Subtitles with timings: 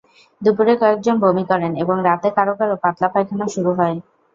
[0.41, 3.95] দুপুরে কয়েকজন বমি করেন এবং রাতে কারও কারও পাতলা পায়খানা শুরু হয়।